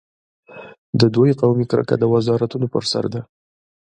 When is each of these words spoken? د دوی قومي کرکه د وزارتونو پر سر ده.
د 0.99 1.01
دوی 1.15 1.31
قومي 1.41 1.65
کرکه 1.71 1.95
د 1.99 2.03
وزارتونو 2.13 2.65
پر 2.73 2.83
سر 2.91 3.05
ده. 3.13 3.21